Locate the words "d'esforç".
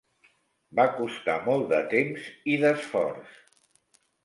2.65-3.39